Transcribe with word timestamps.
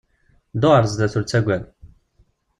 Ddu 0.55 0.69
ɣer 0.69 0.83
sdat 0.91 1.13
ur 1.17 1.23
ttaggad! 1.25 1.63